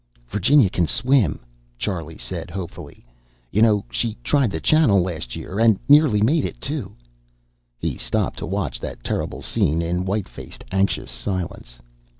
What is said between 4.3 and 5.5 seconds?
the Channel last